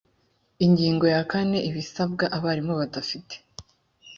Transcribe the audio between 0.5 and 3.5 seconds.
ingingo ya kane ibisabwa abarimu badafite